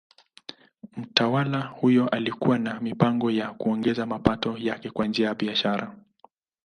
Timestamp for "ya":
3.31-3.53, 5.27-5.35